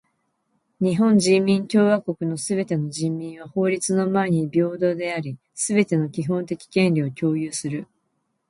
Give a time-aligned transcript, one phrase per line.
[0.79, 7.85] 日本人民共和国のすべての人民は法律の前に平等であり、すべての基本的権利を享有する。